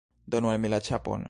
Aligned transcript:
Donu 0.35 0.49
al 0.53 0.59
mi 0.65 0.71
la 0.75 0.81
ĉapon! 0.89 1.19